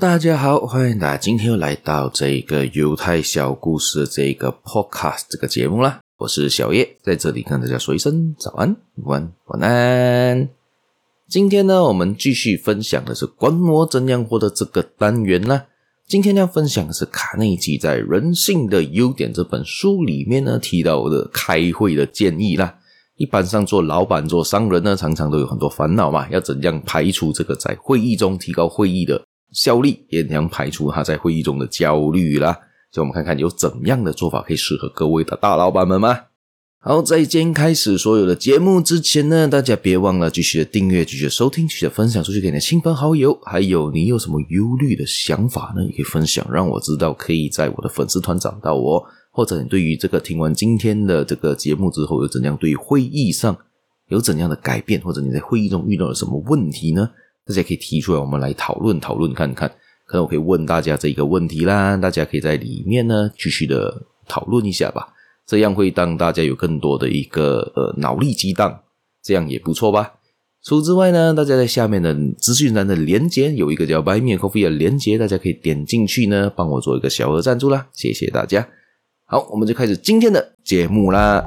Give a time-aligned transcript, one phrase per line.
[0.00, 6.00] 大家好，欢迎大家今天又来到这个犹太小故事的这个 podcast 这个节目啦。
[6.18, 10.48] 我是小叶，在这里跟大家说一声早安、晚安、晚安。
[11.28, 15.66] 今天呢，我们继续分享的是“管我怎样获得这个单元啦。
[16.08, 22.74] 今天要分享的是卡内基在《人性的优点》这本书里面呢提到的开会的建议啦。
[23.14, 29.22] 一般上做老板、做商人呢，常常都有很多烦恼嘛，要怎样排除这个在会议中提高会议的
[29.52, 32.52] 效力，也能排除他在会议中的焦虑啦。
[32.92, 36.18] 所以我们看看有怎样的做法可以适合各位的大老板们吗？
[36.82, 43.38] 好，在今天开始所有的节目之前呢，大家别忘了继续的订阅、继续收听、继续分享出去给你的亲朋好友。
[43.42, 45.84] 还有你有什么忧虑的想法呢？
[45.84, 49.04] 也可以分享，让我知道，可以在我的粉丝团找到我。
[49.30, 53.56] 或者你对于这个听完今天的这个节目之后，有怎样对会议上
[54.08, 57.10] 有怎样的改变，或者你在会议中遇到了什么问题呢？
[57.50, 59.68] 大家可以提出来，我们来讨论讨论看看。
[60.06, 65.08] 可能我可以问大家这一个问题啦，大家可以在里面呢继续的讨论一下吧。
[65.46, 68.82] 这样会让大家有更多的一个呃脑力激荡，
[69.20, 70.12] 这样也不错吧。
[70.62, 78.68] 除此之外呢，大家在下面的资讯栏的连接有一个叫 Buy Me Coffee 的连接，大家可以点进去呢，帮我做一个小额赞助啦，谢谢大家。
[79.26, 81.44] 好，我们就开始今天的节目啦。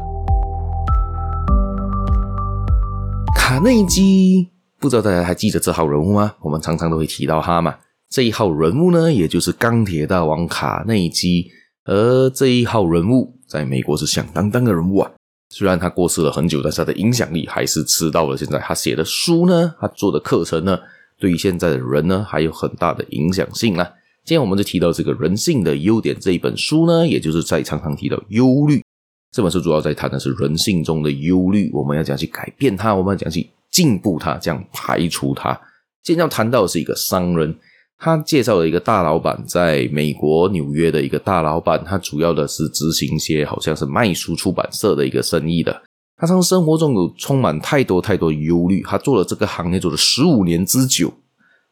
[3.35, 4.52] 卡内基。
[4.83, 6.35] 不知道大家还记得这号人物吗？
[6.41, 7.73] 我们常常都会提到他嘛。
[8.09, 11.49] 这一号人物呢，也就是钢铁大王卡内基。
[11.85, 15.09] 而这一号人物在美国是响当当的人物啊。
[15.51, 18.59] 虽然他过世了很久，但是他的影响力还是吃到了现在。
[18.59, 20.77] 他写的书呢，他做的课程呢，
[21.17, 23.85] 对于现在的人呢，还有很大的影响性啦。
[24.25, 28.83] 今天我们就提到这个人性的优点这一本书呢，也就是在常常提到忧虑。
[29.31, 33.49] 这本书主要在谈的是人性中的忧虑，我们要讲去改变它，我们要讲去。
[33.73, 35.59] 进步它，这样排除它。
[36.01, 37.53] 今天要谈到的是一个商人，
[37.97, 45.81] 他介绍了一个大老板，在美国纽约的一个大老板，他主要的是执行一些好像是卖书出版社的一个生意的。
[46.15, 51.11] 他从生活中有充满太多太多忧虑，他做了这个行业做了十五年之久，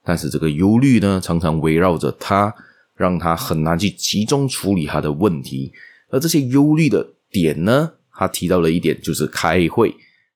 [0.03, 2.53] 但是这个忧虑呢，常常围绕着他，
[2.95, 5.71] 让他很难去集中处理他的问题。
[6.09, 9.93] 而这些忧虑的点呢，他提到了一点，就是开会。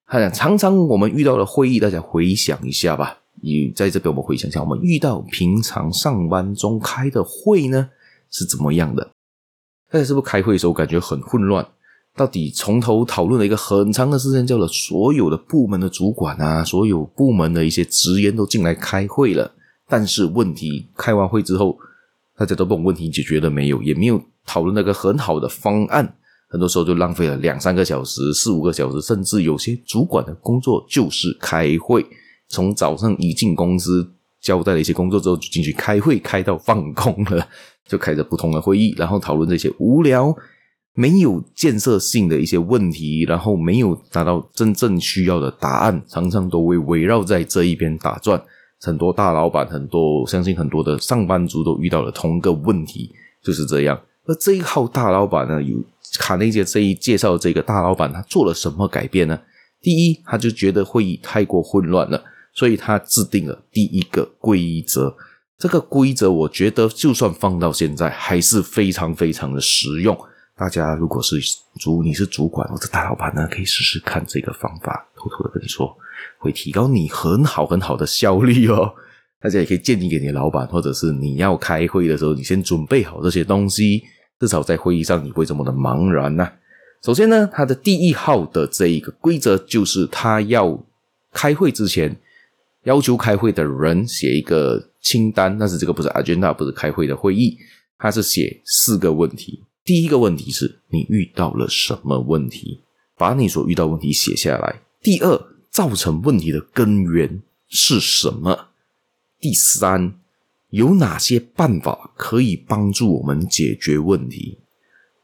[0.07, 3.17] 他讲，常常我们遇到的会议，大家回想一下吧。
[3.41, 7.89] 你在这边，我们回想一下，我们遇到平常上班中开的会呢，
[8.29, 9.11] 是怎么样的？
[9.91, 10.59] 大家是不是开会的？
[10.59, 11.67] 时候感觉很混乱？
[12.15, 14.17] 到底从头讨论了一个很长的？
[14.17, 15.35] 时间，叫了所有的？
[15.35, 15.89] 部门的？
[15.89, 17.65] 主管啊，所有部门的？
[17.65, 19.51] 一些职员都进来开会了。
[19.87, 21.77] 但是问题开完会之后，
[22.37, 23.81] 大家都把问题解决了没有？
[23.83, 25.49] 也没有讨论那个很好的？
[25.49, 26.15] 方案。
[26.47, 32.05] 很多时候就浪费了两三个小时、四五个小时，甚至有些主管的工作就是开会。
[32.47, 34.07] 从早上一进公司
[34.39, 37.47] 交代了一些工作之后，就进去开会，开到放空了，
[37.87, 40.33] 就开着不同的会议，然后讨论这些无聊、
[40.93, 48.41] 没有建设性的一些问题，然后没有达到真正需要的答案，常常都会围绕在这一边打转。
[48.81, 53.11] 很多大老板，很多相信很多的上班族都遇到了同一个问题，
[53.43, 53.99] 就是这样。
[54.25, 55.77] 而这一号大老板呢，有。
[56.17, 59.37] 卡内基这一介绍这个大老板，他做了什么改变呢？
[59.81, 65.13] 第一，他就觉得会议太过混乱了，所以他制定了第一个规则。
[65.57, 70.17] 这个规则，我觉得就算放到现在，还是非常非常的实用。
[70.55, 71.37] 大家如果是
[71.81, 75.05] 主，你是主管或者大老板呢，可以试试看这个方法。
[75.17, 75.93] 偷偷的跟你说，
[76.39, 78.93] 会提高你很好很好的效率哦。
[79.41, 84.01] 大家也可以建议给你的老板，或者是你要开会的时候，你先准备好这些东西。
[84.39, 86.51] 至少在会议上你不会这么的茫然呐。
[87.03, 90.83] 首先呢，他的第一号的这一个规则就是，他要
[91.31, 92.19] 开会之前
[92.83, 97.57] 要求开会的人写一个清单，但是这个不是 agenda，不是开会的会议，
[97.99, 99.63] 他是写四个问题。
[99.83, 102.81] 第一个问题是你遇到了什么问题，
[103.17, 104.81] 把你所遇到问题写下来。
[105.01, 105.39] 第二，
[105.69, 108.69] 造成问题的根源是什么？
[109.39, 110.15] 第三。
[110.75, 114.59] 有哪些办法可以帮助我们解决问题？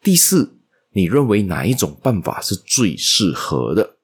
[0.02, 0.50] 第四，
[0.94, 3.98] 你认为哪一种办法是最适合的？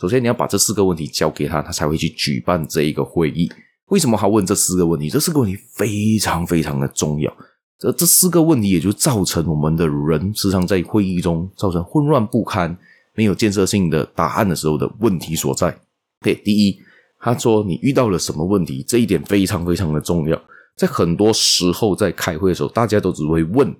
[0.00, 3.52] 首先，你要把这四个问题交给他，他才会去举办这一个会议。
[3.88, 5.10] 为什么他问这四个问题？
[5.10, 7.30] 这四个问题非常非常的重要。
[7.78, 12.74] 这这四个问题也就造成我们的人时常在会议中造成混乱不堪、
[13.14, 15.78] 没有建设性的答案的时候的问题所在。
[16.22, 16.80] 对，第一，
[17.20, 18.82] 他说你遇到了什么问题？
[18.88, 20.40] 这一点非常非常的重要。
[20.78, 23.74] 在很多时候，在开会的时候，大家都只会问，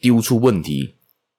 [0.00, 0.94] 丢出问题，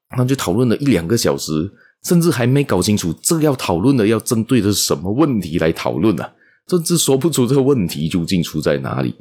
[0.10, 1.74] 然后就讨论了一两个小时，
[2.04, 6.34] 甚至还没搞清楚这要讨论的要针对的是什么问题来讨论呢、啊，
[6.68, 9.16] 甚至说不出这个问题究竟出在哪里。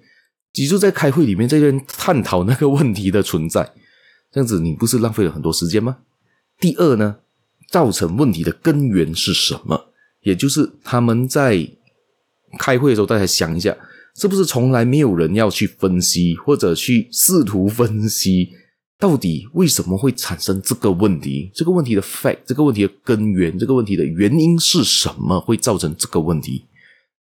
[0.52, 3.73] 记住在开会里面这边探讨那个问题的存在，
[4.32, 5.99] 这样子你不是浪费了很多时间吗？
[6.58, 7.17] 第二呢，
[7.70, 9.93] 造成问题的根源是什么？
[10.23, 11.69] 也就是他们在
[12.58, 13.76] 开会的时候，大家想一下，
[14.17, 18.51] 是不是从来没有人要去分析或者去试图分析，
[18.99, 21.51] 到底为什么会产生这个问题？
[21.55, 26.65] 这个问题的 fact，这个问题的根源，这个问题的原因是什么会造成这个问题？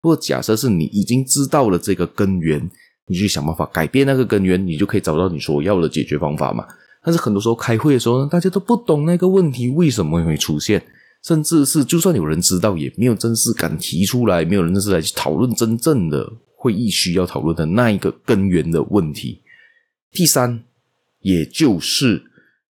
[0.03, 2.71] 如果假设是你已经知道了这个根源。
[3.09, 6.65] 你去想办法改变那个根源，你就可以找到你所要的解决方法嘛。
[7.05, 10.81] 但是很多时候开会的时候呢，大家都不懂那个问题为什么会出现，
[11.25, 19.43] 甚至是就算有人知道，也没有正式敢提出来，没有人正式来去讨论真正的会议需要讨论的那一个根源的问题。
[20.13, 20.63] 第三，
[21.21, 22.23] 也就是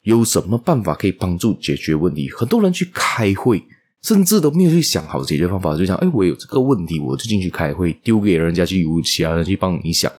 [0.02, 2.30] 有什么办法可以帮助解决问题？
[2.30, 3.64] 很多人去开会。
[4.04, 10.10] 甚至都没有去想好解决方法，就想：哎，我有这个问题，我就进去开会，丢给人家去由其他人去帮你想。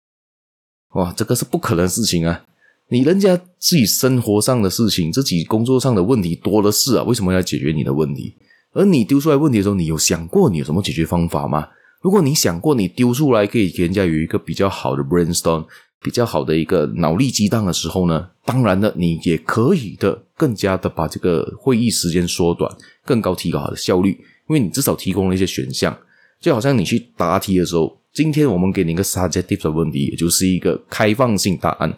[0.94, 2.44] 哇，这个是不可能的事情啊！
[2.90, 8.34] 你人家自己生活上的事情，自己工作上的问题多的是啊，为什么要解决你的问题？
[8.72, 11.68] 而你丢出来问题的时候，你有想过你有什么解决方法吗？
[12.00, 15.64] 如果你想过，你丢出来可以给人家有一个比较好的 brainstorm。
[16.00, 22.72] 比较好的一个脑力激荡的时候呢，当然了，你也可以的更加的把这个会议时间缩短，
[23.04, 24.10] 更高提高它的效率，
[24.48, 25.98] 因为你至少提供了一些选项，
[26.40, 31.92] 就好像你去答题的时候，今天我们给你一个 subjective 的问题，也就是一个开放性答案，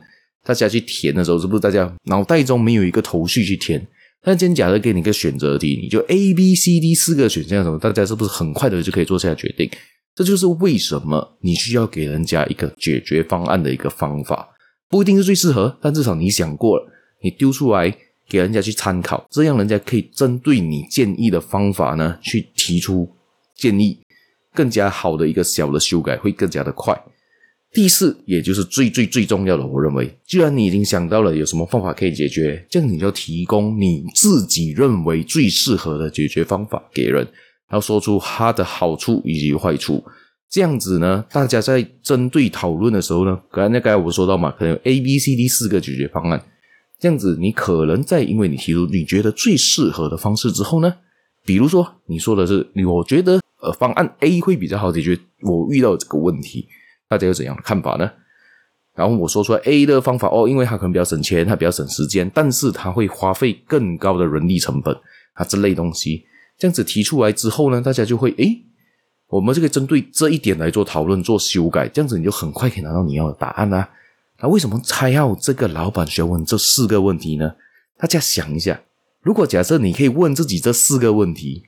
[0.44, 3.86] 大家去填的时候，是不是大家脑袋中没有一个头绪去填？
[4.22, 9.70] 但今天假设给你一个选择题，你就 A、B、C、D 四个选项的时候，大家是不是很快的就可以做下决定？
[10.14, 14.50] 这就是为什么你需要给人家一个解决方案的一个方法，
[14.88, 16.86] 不一定是最适合，但至少你想过了，
[17.22, 17.96] 你丢出来
[18.28, 23.08] 给人家去参考，这样人家可以针对你建议的方法呢去提出
[23.56, 23.98] 建议，
[24.52, 27.00] 更加好的一个小的修改会更加的快。
[27.72, 37.24] 第四，也就是最最最重要的，我认为，既然你已经想到了有什么方法可以解决，这样你就提供你自己认为最适合的解决方法给人。
[37.70, 40.04] 要说出它的好处以及坏处，
[40.48, 46.42] 这样子呢，大家在针对讨论的时候呢，刚才那刚才我说到嘛，可能有 A、B、C、D 四个解决方案，
[46.98, 50.92] 这样子你可能在因为你提出你觉得最适合的方式之后呢，
[51.44, 56.66] 比如说你说的是，我觉得呃方案 A 会比较好解决我遇到这个问题，
[57.08, 58.10] 大家有怎样的看法呢？
[58.96, 64.92] 然后我说出来 A 的方法哦，因为它可能比较省钱，它比较省时间，但是它会花费更高的人力成本
[65.34, 66.24] 啊这类东西。
[66.60, 68.62] 这样子提出来之后呢，大家就会诶，
[69.28, 71.88] 我们就可以针对这一点来做讨论、做修改。
[71.88, 73.88] 这样子你就很快可以拿到你要的答案啦。
[74.42, 77.54] 那为什么才要这个老板需要问这四个问题呢？
[77.96, 78.78] 大家想一下，
[79.22, 81.62] 如果假设你可以问自己这四个问题，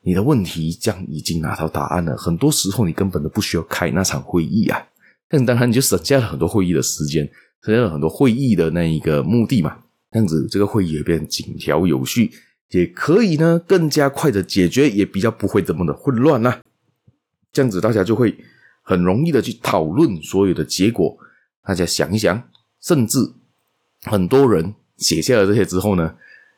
[0.00, 2.16] 你的问题将已经拿到答案了。
[2.16, 4.82] 很多时候你根本都不需要开那场会议啊。
[5.28, 7.28] 但当然你就省下了很多会议的时间，
[7.62, 9.76] 省下了很多会议的那一个目的嘛。
[10.10, 12.30] 这样子这个会议也变井条有序。
[12.72, 16.58] 也可以呢，更加快的解决，也比较不会这么的混乱呐。
[17.52, 18.36] 这样子大家就会
[18.82, 21.16] 很容易的去讨论所有的结果。
[21.64, 22.42] 大家想一想，
[22.80, 23.18] 甚至
[24.04, 26.14] 很多人写下了这些之后呢，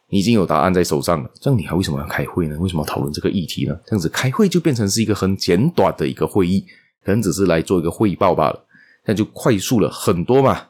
[0.09, 1.31] 已经有答案在手上了。
[1.35, 2.57] 这样你还为什么要开会呢？
[2.59, 3.79] 为什么要讨论这个议题呢？
[3.85, 6.65] 这样子开会就变成是一个很简短的一个会议，
[7.05, 8.65] 可能只是来做一个汇报罢了，
[9.05, 10.69] 那就快速了很多嘛。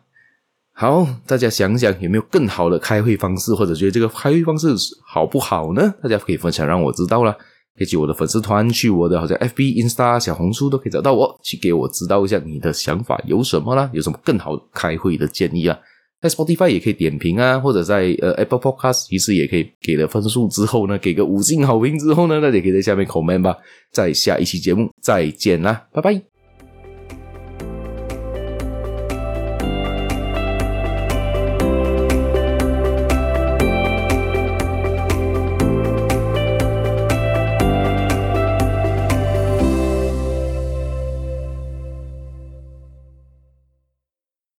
[0.77, 4.75] 好，大家想想有没有更好的开会方式，或者觉得这个开会方式
[5.07, 5.95] 好不好呢？
[6.03, 7.35] 大家可以分享让我知道啦。
[7.77, 15.77] 可以去我的粉丝团，去我的好像 FB、Insta、小红书都可以找到我，去给我知道一下你的想法有什么啦，有什么更好开会的建议啊？
[16.21, 23.57] 在 Spotify 也可以点评啊，或者在呃 Apple Podcast 其实也可以给了分数之后呢，给个五星好评之后呢，大家可以在下面 comment 吧。
[23.93, 26.34] 在下一期节目再见啦，拜拜。